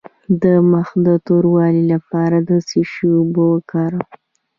د 0.43 0.43
مخ 0.71 0.87
د 1.05 1.07
توروالي 1.25 1.83
لپاره 1.93 2.37
د 2.49 2.51
څه 2.67 2.79
شي 2.91 3.07
اوبه 3.17 3.43
وکاروم؟ 3.53 4.07